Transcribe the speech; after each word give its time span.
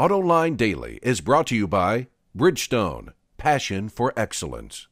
AutoLine 0.00 0.56
Daily 0.56 0.98
is 1.02 1.20
brought 1.20 1.46
to 1.48 1.54
you 1.54 1.68
by 1.68 2.06
Bridgestone, 2.34 3.12
passion 3.36 3.90
for 3.90 4.14
excellence. 4.16 4.88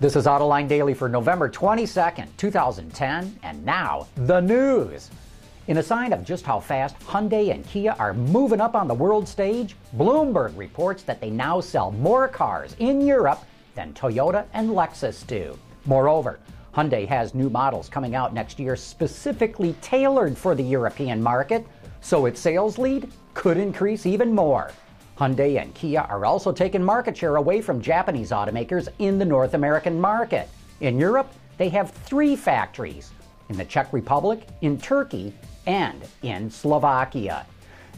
This 0.00 0.16
is 0.16 0.26
Autoline 0.26 0.66
Daily 0.66 0.92
for 0.92 1.08
November 1.08 1.48
22nd, 1.48 2.26
2010, 2.36 3.38
and 3.44 3.64
now 3.64 4.08
the 4.16 4.40
news. 4.40 5.08
In 5.68 5.76
a 5.78 5.82
sign 5.84 6.12
of 6.12 6.24
just 6.24 6.44
how 6.44 6.58
fast 6.58 6.98
Hyundai 6.98 7.54
and 7.54 7.64
Kia 7.68 7.94
are 7.96 8.12
moving 8.12 8.60
up 8.60 8.74
on 8.74 8.88
the 8.88 8.94
world 8.94 9.28
stage, 9.28 9.76
Bloomberg 9.96 10.58
reports 10.58 11.04
that 11.04 11.20
they 11.20 11.30
now 11.30 11.60
sell 11.60 11.92
more 11.92 12.26
cars 12.26 12.74
in 12.80 13.00
Europe 13.00 13.44
than 13.76 13.94
Toyota 13.94 14.46
and 14.52 14.70
Lexus 14.70 15.24
do. 15.24 15.56
Moreover, 15.86 16.40
Hyundai 16.74 17.06
has 17.06 17.34
new 17.34 17.50
models 17.50 17.88
coming 17.88 18.16
out 18.16 18.34
next 18.34 18.58
year 18.58 18.74
specifically 18.74 19.76
tailored 19.80 20.36
for 20.36 20.56
the 20.56 20.64
European 20.64 21.22
market, 21.22 21.64
so 22.02 22.26
its 22.26 22.40
sales 22.40 22.76
lead 22.76 23.10
could 23.32 23.56
increase 23.56 24.04
even 24.04 24.34
more. 24.34 24.70
Hyundai 25.18 25.60
and 25.60 25.74
Kia 25.74 26.00
are 26.00 26.26
also 26.26 26.52
taking 26.52 26.82
market 26.82 27.16
share 27.16 27.36
away 27.36 27.62
from 27.62 27.80
Japanese 27.80 28.30
automakers 28.30 28.88
in 28.98 29.18
the 29.18 29.24
North 29.24 29.54
American 29.54 29.98
market. 30.00 30.48
In 30.80 30.98
Europe, 30.98 31.32
they 31.56 31.68
have 31.70 31.90
three 31.90 32.34
factories 32.36 33.12
in 33.48 33.56
the 33.56 33.64
Czech 33.64 33.92
Republic, 33.92 34.46
in 34.62 34.78
Turkey, 34.78 35.32
and 35.66 36.02
in 36.22 36.50
Slovakia. 36.50 37.46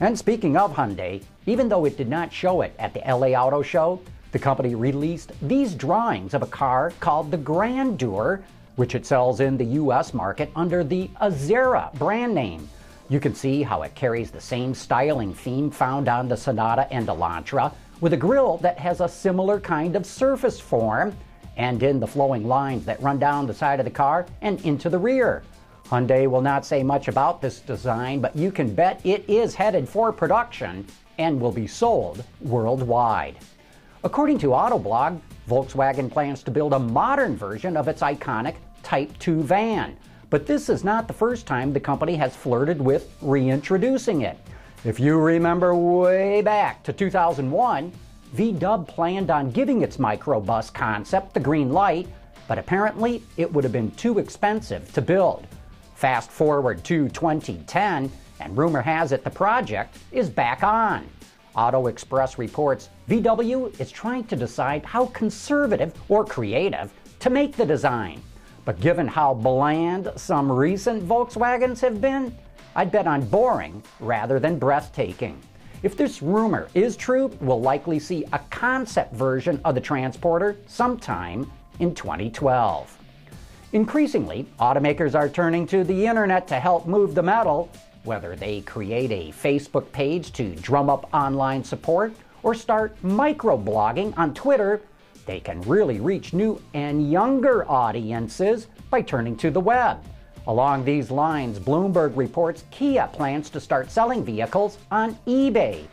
And 0.01 0.19
speaking 0.19 0.57
of 0.57 0.73
Hyundai, 0.73 1.23
even 1.47 1.69
though 1.69 1.85
it 1.85 1.97
did 1.97 2.09
not 2.09 2.33
show 2.33 2.61
it 2.61 2.75
at 2.79 2.93
the 2.93 3.01
LA 3.01 3.29
Auto 3.29 3.63
Show, 3.63 4.01
the 4.33 4.39
company 4.39 4.75
released 4.75 5.33
these 5.41 5.75
drawings 5.75 6.35
of 6.35 6.43
a 6.43 6.47
car 6.47 6.93
called 7.01 7.31
the 7.31 7.37
Grandeur, 7.37 8.43
which 8.77 8.97
it 8.97 9.07
sells 9.07 9.39
in 9.41 9.57
the 9.57 9.65
US 9.65 10.13
market 10.13 10.51
under 10.57 10.83
the 10.83 11.09
Azera 11.23 11.93
brand 11.95 12.35
name. 12.35 12.69
You 13.15 13.21
can 13.21 13.37
see 13.37 13.63
how 13.63 13.83
it 13.83 13.95
carries 13.95 14.33
the 14.33 14.41
same 14.41 14.75
styling 14.75 15.35
theme 15.35 15.71
found 15.71 16.09
on 16.09 16.27
the 16.27 16.37
Sonata 16.37 16.93
and 16.93 17.07
Elantra, 17.07 17.73
with 18.01 18.13
a 18.13 18.17
grille 18.17 18.57
that 18.57 18.77
has 18.77 19.01
a 19.01 19.09
similar 19.09 19.61
kind 19.61 19.95
of 19.95 20.05
surface 20.05 20.59
form, 20.59 21.17
and 21.57 21.81
in 21.85 22.01
the 22.01 22.09
flowing 22.09 22.49
lines 22.49 22.85
that 22.87 23.01
run 23.01 23.21
down 23.21 23.47
the 23.47 23.55
side 23.55 23.79
of 23.79 23.85
the 23.85 23.91
car 23.93 24.27
and 24.43 24.61
into 24.63 24.91
the 24.91 24.99
rear. 24.99 25.45
Hyundai 25.87 26.29
will 26.29 26.41
not 26.41 26.67
say 26.67 26.83
much 26.83 27.07
about 27.07 27.41
this 27.41 27.61
design, 27.61 28.21
but 28.21 28.35
you 28.35 28.51
can 28.51 28.75
bet 28.75 29.01
it 29.05 29.25
is 29.31 29.55
headed 29.55 29.89
for 29.89 30.13
production 30.13 30.85
and 31.19 31.41
will 31.41 31.53
be 31.53 31.69
sold 31.69 32.25
worldwide. 32.41 33.39
According 34.03 34.39
to 34.39 34.49
Autoblog, 34.49 35.21
Volkswagen 35.49 36.11
plans 36.11 36.43
to 36.43 36.51
build 36.51 36.73
a 36.73 36.81
modern 36.81 37.37
version 37.37 37.77
of 37.77 37.87
its 37.87 38.03
iconic 38.03 38.57
Type 38.83 39.17
2 39.21 39.45
van. 39.45 39.97
But 40.31 40.47
this 40.47 40.69
is 40.69 40.85
not 40.85 41.07
the 41.07 41.15
first 41.15 41.47
time 41.47 41.73
the 41.73 41.81
company 41.81 42.17
has 42.17 42.35
flirted 42.35 42.81
with 42.81 43.15
reintroducing 43.21 44.23
it. 44.23 44.39
If 44.85 45.01
you 45.01 45.19
remember 45.19 45.75
way 45.75 46.43
back 46.43 46.83
to 46.85 46.93
2001, 46.93 47.93
VW 48.37 48.89
planned 48.89 49.31
on 49.31 49.51
giving 49.51 49.83
its 49.83 49.99
microbus 49.99 50.73
concept 50.73 51.35
the 51.35 51.41
green 51.41 51.73
light, 51.73 52.09
but 52.49 52.59
apparently 52.59 53.23
it 53.37 53.53
would 53.53 53.65
have 53.65 53.73
been 53.73 53.91
too 53.93 54.19
expensive 54.19 54.93
to 54.93 55.01
build. 55.01 55.47
Fast 55.95 56.31
forward 56.31 56.83
to 56.85 57.09
2010, 57.09 58.11
and 58.41 58.59
rumor 58.59 58.83
has 58.83 59.13
it 59.13 59.25
the 59.25 59.31
project 59.31 59.97
is 60.13 60.29
back 60.29 60.63
on. 60.63 61.09
Auto 61.55 61.87
Express 61.87 62.37
reports 62.37 62.89
VW 63.09 63.79
is 63.81 63.93
trying 63.93 64.25
to 64.25 64.37
decide 64.37 64.85
how 64.85 65.07
conservative 65.07 65.95
or 66.09 66.25
creative 66.25 66.93
to 67.21 67.31
make 67.31 67.57
the 67.57 67.65
design. 67.65 68.21
But 68.65 68.81
given 68.81 69.07
how 69.07 69.35
bland 69.35 70.11
some 70.17 70.51
recent 70.51 71.03
Volkswagens 71.03 71.81
have 71.81 72.01
been, 72.01 72.35
I'd 72.75 72.91
bet 72.91 73.07
on 73.07 73.27
boring 73.27 73.83
rather 74.01 74.41
than 74.41 74.59
breathtaking. 74.59 75.41
If 75.83 75.97
this 75.97 76.23
rumor 76.23 76.69
is 76.73 76.97
true, 76.97 77.31
we'll 77.41 77.61
likely 77.61 77.99
see 77.99 78.25
a 78.33 78.39
concept 78.51 79.15
version 79.15 79.61
of 79.65 79.75
the 79.75 79.81
Transporter 79.81 80.57
sometime 80.67 81.51
in 81.79 81.95
2012. 81.95 82.99
Increasingly, 83.73 84.47
automakers 84.61 85.15
are 85.15 85.29
turning 85.29 85.67
to 85.67 85.85
the 85.85 86.07
internet 86.07 86.49
to 86.49 86.59
help 86.59 86.87
move 86.87 87.15
the 87.15 87.23
metal, 87.23 87.71
whether 88.05 88.35
they 88.35 88.61
create 88.63 89.11
a 89.11 89.33
Facebook 89.33 89.91
page 89.93 90.33
to 90.33 90.55
drum 90.57 90.89
up 90.89 91.09
online 91.13 91.63
support 91.63 92.15
or 92.43 92.55
start 92.55 92.97
microblogging 93.03 94.17
on 94.17 94.33
Twitter, 94.33 94.81
they 95.27 95.41
can 95.41 95.61
really 95.63 96.01
reach 96.01 96.33
new 96.33 96.61
and 96.75 97.11
younger 97.11 97.69
audiences 97.71 98.69
by 98.91 99.03
turning 99.03 99.37
to 99.37 99.51
the 99.51 99.61
web. 99.61 100.03
Along 100.47 100.85
these 100.85 101.11
lines, 101.11 101.59
Bloomberg 101.59 102.17
reports 102.17 102.65
Kia 102.71 103.09
plans 103.13 103.49
to 103.51 103.61
start 103.61 103.91
selling 103.91 104.25
vehicles 104.25 104.79
on 104.91 105.17
eBay. 105.27 105.87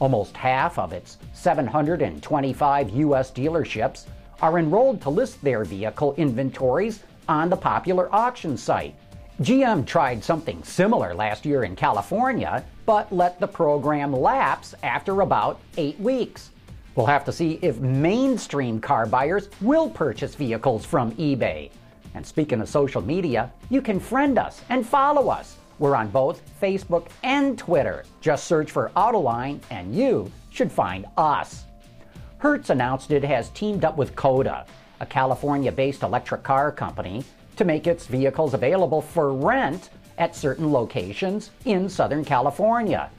Almost 0.00 0.36
half 0.36 0.78
of 0.78 0.92
its 0.92 1.18
725 1.32 2.90
U.S. 2.90 3.30
dealerships 3.30 4.04
are 4.42 4.58
enrolled 4.58 5.00
to 5.02 5.10
list 5.10 5.42
their 5.42 5.64
vehicle 5.64 6.14
inventories 6.16 7.02
on 7.28 7.48
the 7.48 7.56
popular 7.56 8.14
auction 8.14 8.56
site. 8.56 8.94
GM 9.40 9.86
tried 9.86 10.22
something 10.22 10.62
similar 10.62 11.14
last 11.14 11.46
year 11.46 11.64
in 11.64 11.74
California, 11.74 12.64
but 12.86 13.10
let 13.12 13.40
the 13.40 13.48
program 13.48 14.12
lapse 14.12 14.74
after 14.82 15.22
about 15.22 15.58
eight 15.76 15.98
weeks. 15.98 16.50
We'll 16.96 17.06
have 17.06 17.24
to 17.24 17.32
see 17.32 17.58
if 17.60 17.80
mainstream 17.80 18.80
car 18.80 19.06
buyers 19.06 19.48
will 19.60 19.90
purchase 19.90 20.34
vehicles 20.34 20.84
from 20.84 21.12
eBay. 21.12 21.70
And 22.14 22.24
speaking 22.24 22.60
of 22.60 22.68
social 22.68 23.02
media, 23.02 23.52
you 23.68 23.82
can 23.82 23.98
friend 23.98 24.38
us 24.38 24.62
and 24.68 24.86
follow 24.86 25.28
us. 25.28 25.56
We're 25.80 25.96
on 25.96 26.08
both 26.08 26.40
Facebook 26.60 27.08
and 27.24 27.58
Twitter. 27.58 28.04
Just 28.20 28.44
search 28.44 28.70
for 28.70 28.92
Autoline 28.96 29.60
and 29.70 29.92
you 29.94 30.30
should 30.50 30.70
find 30.70 31.06
us. 31.16 31.64
Hertz 32.38 32.70
announced 32.70 33.10
it 33.10 33.24
has 33.24 33.48
teamed 33.50 33.84
up 33.84 33.96
with 33.96 34.14
Coda, 34.14 34.66
a 35.00 35.06
California 35.06 35.72
based 35.72 36.04
electric 36.04 36.44
car 36.44 36.70
company, 36.70 37.24
to 37.56 37.64
make 37.64 37.88
its 37.88 38.06
vehicles 38.06 38.54
available 38.54 39.02
for 39.02 39.32
rent 39.32 39.90
at 40.18 40.36
certain 40.36 40.72
locations 40.72 41.50
in 41.64 41.88
Southern 41.88 42.24
California. 42.24 43.10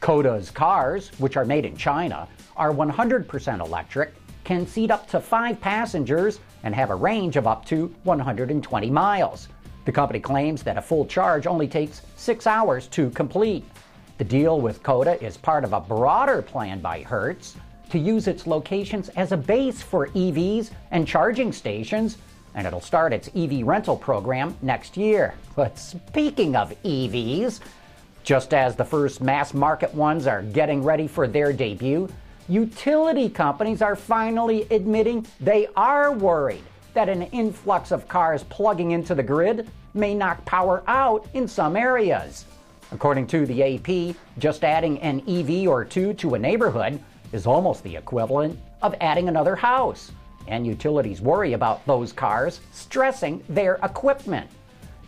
Coda's 0.00 0.50
cars, 0.50 1.10
which 1.18 1.36
are 1.36 1.44
made 1.44 1.64
in 1.64 1.76
China, 1.76 2.26
are 2.56 2.72
100% 2.72 3.60
electric, 3.60 4.14
can 4.44 4.66
seat 4.66 4.90
up 4.90 5.08
to 5.10 5.20
five 5.20 5.60
passengers, 5.60 6.40
and 6.62 6.74
have 6.74 6.90
a 6.90 6.94
range 6.94 7.36
of 7.36 7.46
up 7.46 7.64
to 7.66 7.94
120 8.04 8.90
miles. 8.90 9.48
The 9.84 9.92
company 9.92 10.20
claims 10.20 10.62
that 10.62 10.76
a 10.76 10.82
full 10.82 11.06
charge 11.06 11.46
only 11.46 11.68
takes 11.68 12.02
six 12.16 12.46
hours 12.46 12.86
to 12.88 13.10
complete. 13.10 13.64
The 14.18 14.24
deal 14.24 14.60
with 14.60 14.82
Coda 14.82 15.22
is 15.24 15.36
part 15.36 15.64
of 15.64 15.72
a 15.72 15.80
broader 15.80 16.42
plan 16.42 16.80
by 16.80 17.02
Hertz 17.02 17.56
to 17.90 17.98
use 17.98 18.28
its 18.28 18.46
locations 18.46 19.08
as 19.10 19.32
a 19.32 19.36
base 19.36 19.82
for 19.82 20.08
EVs 20.08 20.70
and 20.90 21.06
charging 21.06 21.52
stations, 21.52 22.18
and 22.54 22.66
it'll 22.66 22.80
start 22.80 23.12
its 23.12 23.30
EV 23.34 23.66
rental 23.66 23.96
program 23.96 24.56
next 24.62 24.96
year. 24.96 25.34
But 25.56 25.78
speaking 25.78 26.56
of 26.56 26.74
EVs, 26.82 27.60
just 28.22 28.54
as 28.54 28.76
the 28.76 28.84
first 28.84 29.20
mass 29.20 29.54
market 29.54 29.94
ones 29.94 30.26
are 30.26 30.42
getting 30.42 30.82
ready 30.82 31.06
for 31.06 31.26
their 31.26 31.52
debut, 31.52 32.08
utility 32.48 33.28
companies 33.28 33.82
are 33.82 33.96
finally 33.96 34.66
admitting 34.70 35.26
they 35.40 35.68
are 35.76 36.12
worried 36.12 36.62
that 36.94 37.08
an 37.08 37.22
influx 37.22 37.92
of 37.92 38.08
cars 38.08 38.44
plugging 38.44 38.90
into 38.90 39.14
the 39.14 39.22
grid 39.22 39.68
may 39.94 40.14
knock 40.14 40.44
power 40.44 40.82
out 40.86 41.26
in 41.34 41.46
some 41.46 41.76
areas. 41.76 42.44
According 42.92 43.28
to 43.28 43.46
the 43.46 43.62
AP, 43.62 44.16
just 44.38 44.64
adding 44.64 44.98
an 45.00 45.22
EV 45.28 45.68
or 45.68 45.84
two 45.84 46.12
to 46.14 46.34
a 46.34 46.38
neighborhood 46.38 47.00
is 47.32 47.46
almost 47.46 47.84
the 47.84 47.96
equivalent 47.96 48.58
of 48.82 48.94
adding 49.00 49.28
another 49.28 49.54
house. 49.54 50.10
And 50.48 50.66
utilities 50.66 51.20
worry 51.20 51.52
about 51.52 51.86
those 51.86 52.12
cars 52.12 52.60
stressing 52.72 53.44
their 53.48 53.76
equipment. 53.84 54.50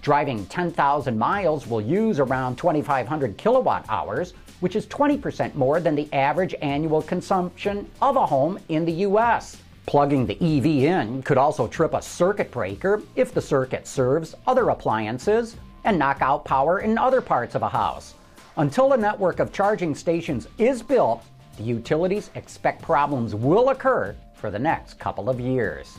Driving 0.02 0.46
10,000 0.46 1.16
miles 1.16 1.68
will 1.68 1.80
use 1.80 2.18
around 2.18 2.56
2,500 2.56 3.36
kilowatt 3.38 3.86
hours, 3.88 4.34
which 4.58 4.74
is 4.74 4.84
20% 4.86 5.54
more 5.54 5.78
than 5.78 5.94
the 5.94 6.12
average 6.12 6.56
annual 6.60 7.02
consumption 7.02 7.88
of 8.02 8.16
a 8.16 8.26
home 8.26 8.58
in 8.68 8.84
the 8.84 8.92
U.S. 9.06 9.58
Plugging 9.86 10.26
the 10.26 10.34
EV 10.34 10.66
in 10.66 11.22
could 11.22 11.38
also 11.38 11.68
trip 11.68 11.94
a 11.94 12.02
circuit 12.02 12.50
breaker 12.50 13.00
if 13.14 13.32
the 13.32 13.40
circuit 13.40 13.86
serves 13.86 14.34
other 14.44 14.70
appliances 14.70 15.54
and 15.84 16.00
knock 16.00 16.20
out 16.20 16.44
power 16.44 16.80
in 16.80 16.98
other 16.98 17.20
parts 17.20 17.54
of 17.54 17.62
a 17.62 17.68
house. 17.68 18.14
Until 18.56 18.94
a 18.94 18.96
network 18.96 19.38
of 19.38 19.52
charging 19.52 19.94
stations 19.94 20.48
is 20.58 20.82
built, 20.82 21.22
the 21.58 21.62
utilities 21.62 22.30
expect 22.34 22.82
problems 22.82 23.36
will 23.36 23.68
occur 23.68 24.16
for 24.34 24.50
the 24.50 24.58
next 24.58 24.98
couple 24.98 25.30
of 25.30 25.38
years. 25.38 25.96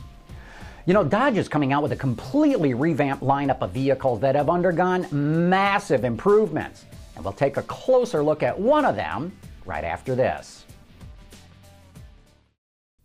You 0.86 0.92
know, 0.92 1.02
Dodge 1.02 1.38
is 1.38 1.48
coming 1.48 1.72
out 1.72 1.82
with 1.82 1.92
a 1.92 1.96
completely 1.96 2.74
revamped 2.74 3.24
lineup 3.24 3.62
of 3.62 3.70
vehicles 3.70 4.20
that 4.20 4.34
have 4.34 4.50
undergone 4.50 5.06
massive 5.48 6.04
improvements. 6.04 6.84
And 7.16 7.24
we'll 7.24 7.32
take 7.32 7.56
a 7.56 7.62
closer 7.62 8.22
look 8.22 8.42
at 8.42 8.58
one 8.58 8.84
of 8.84 8.94
them 8.94 9.32
right 9.64 9.84
after 9.84 10.14
this. 10.14 10.66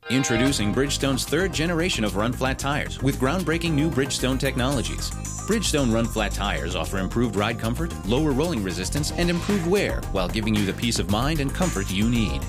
Introducing 0.09 0.73
Bridgestone's 0.73 1.23
third 1.23 1.53
generation 1.53 2.03
of 2.03 2.15
run 2.15 2.33
flat 2.33 2.57
tires 2.59 3.01
with 3.01 3.19
groundbreaking 3.19 3.73
new 3.73 3.89
Bridgestone 3.91 4.39
technologies. 4.39 5.11
Bridgestone 5.47 5.93
run 5.93 6.05
flat 6.05 6.31
tires 6.31 6.75
offer 6.75 6.97
improved 6.97 7.35
ride 7.35 7.59
comfort, 7.59 7.93
lower 8.07 8.31
rolling 8.31 8.63
resistance, 8.63 9.11
and 9.11 9.29
improved 9.29 9.67
wear 9.67 10.01
while 10.11 10.27
giving 10.27 10.55
you 10.55 10.65
the 10.65 10.73
peace 10.73 10.99
of 10.99 11.11
mind 11.11 11.39
and 11.39 11.53
comfort 11.53 11.91
you 11.91 12.09
need. 12.09 12.41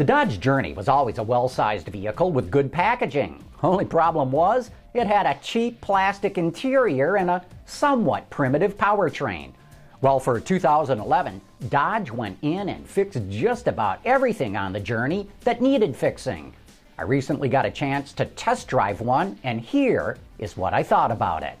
The 0.00 0.06
Dodge 0.06 0.40
Journey 0.40 0.72
was 0.72 0.88
always 0.88 1.18
a 1.18 1.22
well 1.22 1.46
sized 1.46 1.88
vehicle 1.88 2.32
with 2.32 2.50
good 2.50 2.72
packaging. 2.72 3.44
Only 3.62 3.84
problem 3.84 4.32
was, 4.32 4.70
it 4.94 5.06
had 5.06 5.26
a 5.26 5.38
cheap 5.42 5.82
plastic 5.82 6.38
interior 6.38 7.18
and 7.18 7.28
a 7.28 7.44
somewhat 7.66 8.30
primitive 8.30 8.78
powertrain. 8.78 9.52
Well, 10.00 10.18
for 10.18 10.40
2011, 10.40 11.42
Dodge 11.68 12.10
went 12.10 12.38
in 12.40 12.70
and 12.70 12.88
fixed 12.88 13.20
just 13.28 13.68
about 13.68 14.00
everything 14.06 14.56
on 14.56 14.72
the 14.72 14.80
Journey 14.80 15.28
that 15.42 15.60
needed 15.60 15.94
fixing. 15.94 16.54
I 16.96 17.02
recently 17.02 17.50
got 17.50 17.66
a 17.66 17.70
chance 17.70 18.14
to 18.14 18.24
test 18.24 18.68
drive 18.68 19.02
one, 19.02 19.38
and 19.44 19.60
here 19.60 20.16
is 20.38 20.56
what 20.56 20.72
I 20.72 20.82
thought 20.82 21.10
about 21.10 21.42
it. 21.42 21.58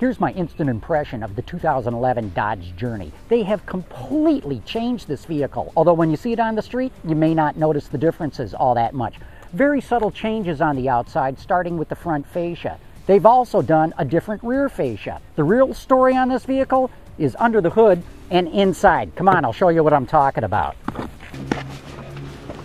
Here's 0.00 0.18
my 0.18 0.32
instant 0.32 0.70
impression 0.70 1.22
of 1.22 1.36
the 1.36 1.42
2011 1.42 2.32
Dodge 2.34 2.74
Journey. 2.74 3.12
They 3.28 3.42
have 3.42 3.66
completely 3.66 4.60
changed 4.60 5.06
this 5.08 5.26
vehicle, 5.26 5.74
although 5.76 5.92
when 5.92 6.10
you 6.10 6.16
see 6.16 6.32
it 6.32 6.40
on 6.40 6.54
the 6.54 6.62
street, 6.62 6.90
you 7.04 7.14
may 7.14 7.34
not 7.34 7.58
notice 7.58 7.86
the 7.86 7.98
differences 7.98 8.54
all 8.54 8.74
that 8.76 8.94
much. 8.94 9.16
Very 9.52 9.82
subtle 9.82 10.10
changes 10.10 10.62
on 10.62 10.76
the 10.76 10.88
outside, 10.88 11.38
starting 11.38 11.76
with 11.76 11.90
the 11.90 11.94
front 11.94 12.26
fascia. 12.26 12.78
They've 13.04 13.26
also 13.26 13.60
done 13.60 13.92
a 13.98 14.04
different 14.06 14.42
rear 14.42 14.70
fascia. 14.70 15.20
The 15.36 15.44
real 15.44 15.74
story 15.74 16.16
on 16.16 16.30
this 16.30 16.46
vehicle 16.46 16.90
is 17.18 17.36
under 17.38 17.60
the 17.60 17.68
hood 17.68 18.02
and 18.30 18.48
inside. 18.48 19.14
Come 19.16 19.28
on, 19.28 19.44
I'll 19.44 19.52
show 19.52 19.68
you 19.68 19.84
what 19.84 19.92
I'm 19.92 20.06
talking 20.06 20.44
about. 20.44 20.76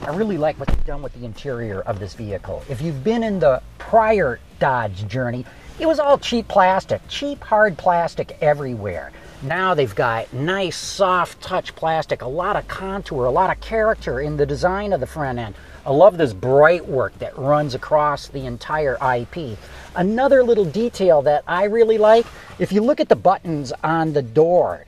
I 0.04 0.16
really 0.16 0.38
like 0.38 0.58
what 0.58 0.70
they've 0.70 0.86
done 0.86 1.02
with 1.02 1.14
the 1.14 1.26
interior 1.26 1.82
of 1.82 2.00
this 2.00 2.14
vehicle. 2.14 2.64
If 2.70 2.82
you've 2.82 3.04
been 3.04 3.24
in 3.24 3.40
the 3.40 3.62
prior 3.78 4.40
Dodge 4.60 5.06
Journey, 5.10 5.46
it 5.78 5.86
was 5.86 6.00
all 6.00 6.18
cheap 6.18 6.48
plastic, 6.48 7.02
cheap 7.10 7.44
hard 7.44 7.78
plastic 7.78 8.38
everywhere. 8.42 9.12
Now 9.42 9.74
they've 9.74 9.94
got 9.94 10.32
nice 10.34 10.78
soft 10.78 11.42
touch 11.42 11.76
plastic, 11.76 12.22
a 12.22 12.28
lot 12.28 12.56
of 12.56 12.68
contour, 12.68 13.26
a 13.26 13.32
lot 13.32 13.50
of 13.50 13.60
character 13.60 14.22
in 14.22 14.38
the 14.38 14.46
design 14.46 14.94
of 14.94 15.02
the 15.02 15.06
front 15.06 15.38
end. 15.38 15.56
I 15.86 15.92
love 15.92 16.18
this 16.18 16.34
bright 16.34 16.88
work 16.88 17.20
that 17.20 17.38
runs 17.38 17.76
across 17.76 18.30
the 18.30 18.46
entire 18.46 18.98
IP. 19.16 19.58
Another 19.96 20.44
little 20.44 20.66
detail 20.66 21.22
that 21.24 21.44
I 21.46 21.66
really 21.66 21.98
like, 21.98 22.26
if 22.58 22.72
you 22.72 22.82
look 22.82 23.02
at 23.02 23.10
the 23.10 23.16
buttons 23.16 23.74
on 23.84 24.14
the 24.14 24.22
door, 24.22 24.86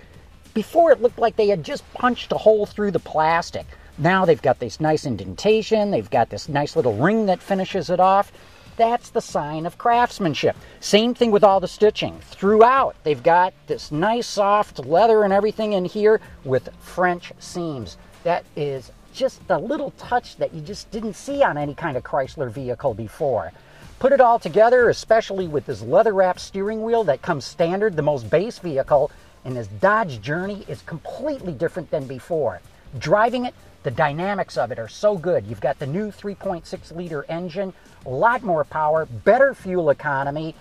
before 0.53 0.91
it 0.91 1.01
looked 1.01 1.19
like 1.19 1.35
they 1.35 1.49
had 1.49 1.63
just 1.63 1.83
punched 1.93 2.31
a 2.31 2.37
hole 2.37 2.65
through 2.65 2.91
the 2.91 2.99
plastic. 2.99 3.65
Now 3.97 4.25
they've 4.25 4.41
got 4.41 4.59
this 4.59 4.79
nice 4.79 5.05
indentation, 5.05 5.91
they've 5.91 6.09
got 6.09 6.29
this 6.29 6.47
nice 6.47 6.75
little 6.75 6.95
ring 6.95 7.25
that 7.25 7.41
finishes 7.41 7.89
it 7.89 7.99
off. 7.99 8.31
That's 8.77 9.09
the 9.09 9.21
sign 9.21 9.65
of 9.65 9.79
craftsmanship. 9.79 10.55
Same 10.79 11.15
thing 11.15 11.31
with 11.31 11.43
all 11.43 11.59
the 11.59 11.67
stitching. 11.67 12.19
Throughout, 12.19 12.95
they've 13.03 13.21
got 13.21 13.53
this 13.65 13.91
nice 13.91 14.27
soft 14.27 14.85
leather 14.85 15.23
and 15.23 15.33
everything 15.33 15.73
in 15.73 15.83
here 15.83 16.21
with 16.45 16.69
French 16.79 17.33
seams. 17.39 17.97
That 18.23 18.45
is 18.55 18.91
just 19.13 19.45
the 19.47 19.57
little 19.57 19.91
touch 19.97 20.37
that 20.37 20.53
you 20.53 20.61
just 20.61 20.91
didn't 20.91 21.15
see 21.15 21.41
on 21.41 21.57
any 21.57 21.73
kind 21.73 21.97
of 21.97 22.03
Chrysler 22.03 22.51
vehicle 22.51 22.93
before. 22.93 23.51
Put 23.97 24.11
it 24.11 24.21
all 24.21 24.37
together, 24.37 24.89
especially 24.89 25.47
with 25.47 25.65
this 25.65 25.81
leather 25.81 26.13
wrapped 26.13 26.39
steering 26.39 26.83
wheel 26.83 27.03
that 27.05 27.23
comes 27.23 27.45
standard, 27.45 27.95
the 27.95 28.03
most 28.03 28.29
base 28.29 28.59
vehicle, 28.59 29.09
and 29.43 29.55
this 29.55 29.65
Dodge 29.65 30.21
Journey 30.21 30.63
is 30.67 30.83
completely 30.83 31.53
different 31.53 31.89
than 31.89 32.05
before. 32.05 32.61
Driving 32.99 33.45
it, 33.45 33.55
the 33.87 33.91
dynamics 33.91 34.57
of 34.57 34.69
it 34.69 34.79
are 34.79 34.89
so 34.89 35.17
good. 35.17 35.47
You've 35.47 35.61
got 35.61 35.79
the 35.79 35.87
new 35.87 36.11
3.6 36.11 36.93
liter 36.93 37.23
engine, 37.29 37.71
a 38.05 38.09
lot 38.09 38.43
more 38.43 38.65
power, 38.65 39.05
better 39.05 39.53
fuel 39.53 39.91
economy. 39.91 40.55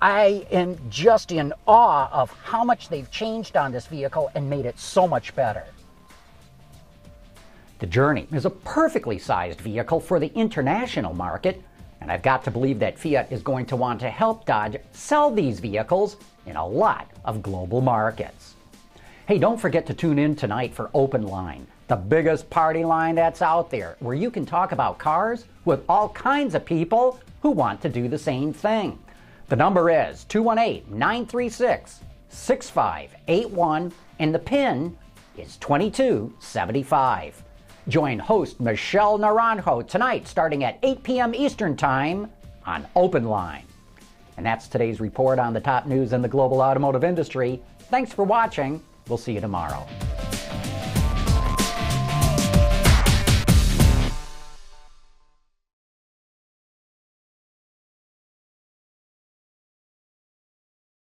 I 0.00 0.46
am 0.50 0.78
just 0.88 1.30
in 1.30 1.52
awe 1.68 2.08
of 2.10 2.30
how 2.42 2.64
much 2.64 2.88
they've 2.88 3.10
changed 3.10 3.54
on 3.54 3.70
this 3.70 3.86
vehicle 3.86 4.30
and 4.34 4.48
made 4.48 4.64
it 4.64 4.78
so 4.78 5.06
much 5.06 5.36
better. 5.36 5.66
The 7.80 7.86
Journey 7.86 8.26
is 8.32 8.46
a 8.46 8.50
perfectly 8.50 9.18
sized 9.18 9.60
vehicle 9.60 10.00
for 10.00 10.18
the 10.18 10.32
international 10.34 11.12
market, 11.12 11.62
and 12.00 12.10
I've 12.10 12.22
got 12.22 12.44
to 12.44 12.50
believe 12.50 12.78
that 12.78 12.98
Fiat 12.98 13.30
is 13.30 13.42
going 13.42 13.66
to 13.66 13.76
want 13.76 14.00
to 14.00 14.08
help 14.08 14.46
Dodge 14.46 14.78
sell 14.92 15.30
these 15.30 15.60
vehicles 15.60 16.16
in 16.46 16.56
a 16.56 16.66
lot 16.66 17.10
of 17.26 17.42
global 17.42 17.82
markets. 17.82 18.54
Hey, 19.28 19.36
don't 19.36 19.60
forget 19.60 19.84
to 19.84 19.92
tune 19.92 20.18
in 20.18 20.34
tonight 20.34 20.72
for 20.72 20.88
Open 20.94 21.26
Line, 21.26 21.66
the 21.90 21.96
biggest 21.96 22.48
party 22.50 22.84
line 22.84 23.16
that's 23.16 23.42
out 23.42 23.68
there, 23.68 23.96
where 23.98 24.14
you 24.14 24.30
can 24.30 24.46
talk 24.46 24.70
about 24.70 24.96
cars 24.96 25.46
with 25.64 25.82
all 25.88 26.08
kinds 26.10 26.54
of 26.54 26.64
people 26.64 27.18
who 27.42 27.50
want 27.50 27.82
to 27.82 27.88
do 27.88 28.06
the 28.06 28.16
same 28.16 28.52
thing. 28.52 28.96
The 29.48 29.56
number 29.56 29.90
is 29.90 30.22
218 30.26 30.84
936 30.96 31.98
6581, 32.28 33.92
and 34.20 34.32
the 34.32 34.38
PIN 34.38 34.96
is 35.36 35.56
2275. 35.56 37.42
Join 37.88 38.20
host 38.20 38.60
Michelle 38.60 39.18
Naranjo 39.18 39.84
tonight 39.88 40.28
starting 40.28 40.62
at 40.62 40.78
8 40.84 41.02
p.m. 41.02 41.34
Eastern 41.34 41.76
Time 41.76 42.30
on 42.66 42.86
Open 42.94 43.24
Line. 43.24 43.64
And 44.36 44.46
that's 44.46 44.68
today's 44.68 45.00
report 45.00 45.40
on 45.40 45.52
the 45.52 45.60
top 45.60 45.86
news 45.86 46.12
in 46.12 46.22
the 46.22 46.28
global 46.28 46.60
automotive 46.60 47.02
industry. 47.02 47.60
Thanks 47.90 48.12
for 48.12 48.22
watching. 48.22 48.80
We'll 49.08 49.18
see 49.18 49.32
you 49.32 49.40
tomorrow. 49.40 49.88